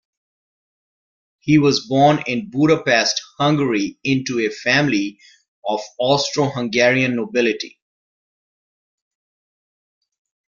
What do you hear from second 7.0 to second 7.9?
nobility.